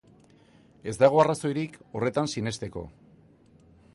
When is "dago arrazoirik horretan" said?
1.01-2.31